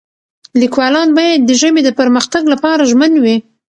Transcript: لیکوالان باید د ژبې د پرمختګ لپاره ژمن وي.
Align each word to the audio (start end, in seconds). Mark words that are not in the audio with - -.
لیکوالان 0.61 1.07
باید 1.17 1.39
د 1.45 1.51
ژبې 1.61 1.81
د 1.85 1.89
پرمختګ 1.99 2.43
لپاره 2.53 2.87
ژمن 2.91 3.13
وي. 3.23 3.37